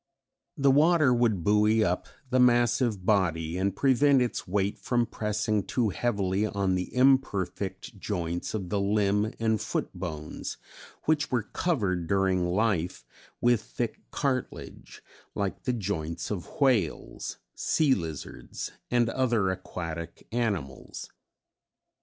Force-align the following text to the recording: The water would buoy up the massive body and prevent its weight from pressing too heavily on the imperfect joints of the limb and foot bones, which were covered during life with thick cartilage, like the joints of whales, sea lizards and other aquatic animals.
The 0.57 0.71
water 0.71 1.13
would 1.13 1.43
buoy 1.43 1.83
up 1.83 2.07
the 2.31 2.39
massive 2.39 3.05
body 3.05 3.55
and 3.55 3.75
prevent 3.75 4.19
its 4.19 4.47
weight 4.47 4.79
from 4.79 5.05
pressing 5.05 5.61
too 5.61 5.89
heavily 5.89 6.47
on 6.47 6.73
the 6.73 6.91
imperfect 6.95 7.99
joints 7.99 8.55
of 8.55 8.69
the 8.69 8.81
limb 8.81 9.31
and 9.39 9.61
foot 9.61 9.93
bones, 9.93 10.57
which 11.03 11.29
were 11.29 11.43
covered 11.43 12.07
during 12.07 12.47
life 12.49 13.05
with 13.41 13.61
thick 13.61 14.01
cartilage, 14.09 15.03
like 15.35 15.65
the 15.65 15.73
joints 15.73 16.31
of 16.31 16.47
whales, 16.59 17.37
sea 17.53 17.93
lizards 17.93 18.71
and 18.89 19.07
other 19.07 19.51
aquatic 19.51 20.25
animals. 20.31 21.11